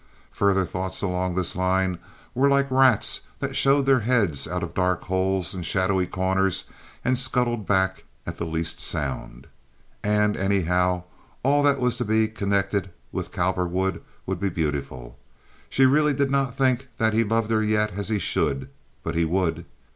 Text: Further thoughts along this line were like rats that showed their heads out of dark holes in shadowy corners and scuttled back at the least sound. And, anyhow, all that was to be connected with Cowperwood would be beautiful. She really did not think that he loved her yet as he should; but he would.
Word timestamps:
Further 0.31 0.65
thoughts 0.65 1.03
along 1.03 1.35
this 1.35 1.55
line 1.55 1.99
were 2.33 2.49
like 2.49 2.71
rats 2.71 3.21
that 3.37 3.55
showed 3.55 3.85
their 3.85 3.99
heads 3.99 4.47
out 4.47 4.63
of 4.63 4.73
dark 4.73 5.03
holes 5.03 5.53
in 5.53 5.61
shadowy 5.61 6.07
corners 6.07 6.63
and 7.05 7.19
scuttled 7.19 7.67
back 7.67 8.05
at 8.25 8.37
the 8.37 8.45
least 8.47 8.79
sound. 8.79 9.45
And, 10.03 10.35
anyhow, 10.35 11.03
all 11.43 11.61
that 11.61 11.79
was 11.79 11.97
to 11.97 12.05
be 12.05 12.27
connected 12.27 12.89
with 13.11 13.31
Cowperwood 13.31 14.01
would 14.25 14.39
be 14.39 14.49
beautiful. 14.49 15.19
She 15.69 15.85
really 15.85 16.15
did 16.15 16.31
not 16.31 16.55
think 16.55 16.87
that 16.97 17.13
he 17.13 17.23
loved 17.23 17.51
her 17.51 17.61
yet 17.61 17.91
as 17.91 18.09
he 18.09 18.17
should; 18.17 18.69
but 19.03 19.13
he 19.13 19.23
would. 19.23 19.65